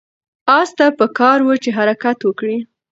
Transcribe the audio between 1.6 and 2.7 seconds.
چې حرکت وکړي.